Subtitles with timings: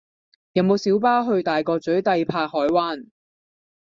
[0.53, 3.09] 有無小巴去大角嘴帝柏海灣